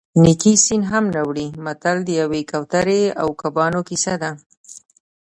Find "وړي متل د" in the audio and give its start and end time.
1.27-2.09